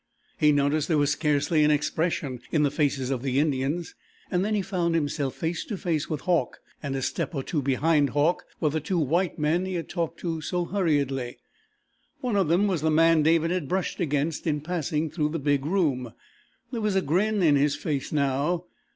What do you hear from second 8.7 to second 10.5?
the two white men he had talked to